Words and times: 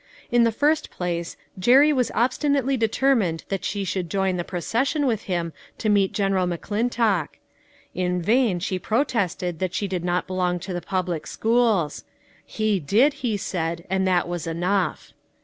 In 0.31 0.41
the 0.45 0.51
first 0.51 0.89
place, 0.89 1.37
Jerry 1.59 1.93
was 1.93 2.09
obstinately 2.15 2.75
determined 2.75 3.43
that 3.49 3.63
she 3.63 3.83
should 3.83 4.09
join 4.09 4.35
the 4.35 4.43
procession 4.43 5.05
with 5.05 5.25
him 5.25 5.53
to 5.77 5.89
meet 5.89 6.11
General 6.11 6.47
McClintock. 6.47 7.27
In 7.93 8.19
vain 8.19 8.57
she 8.57 8.79
protested 8.79 9.59
that 9.59 9.75
she 9.75 9.87
did 9.87 10.03
not 10.03 10.25
belong 10.25 10.57
to 10.61 10.73
the 10.73 10.81
public 10.81 11.27
schools. 11.27 12.03
He 12.43 12.79
did, 12.79 13.13
he 13.21 13.37
said, 13.37 13.85
and 13.91 14.07
that 14.07 14.27
was 14.27 14.47
enough. 14.47 15.13